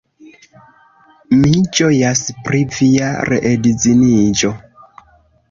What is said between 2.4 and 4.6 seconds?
pri via reedziniĝo.